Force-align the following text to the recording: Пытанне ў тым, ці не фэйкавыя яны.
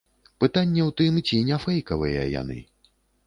Пытанне 0.43 0.81
ў 0.87 0.91
тым, 1.01 1.19
ці 1.27 1.41
не 1.51 1.59
фэйкавыя 1.67 2.23
яны. 2.41 2.59